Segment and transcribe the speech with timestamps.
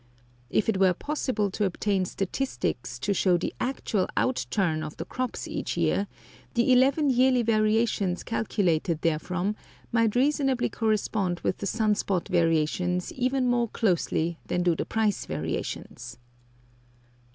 [0.49, 5.05] If it were possible to obtain statistics to show the actual out turn of the
[5.05, 6.07] crops each year,
[6.55, 9.55] the eleven yearly variations calculated therefrom
[9.91, 15.27] might reasonably correspond with the sun spot variations even more closely than do the price
[15.27, 16.17] variations.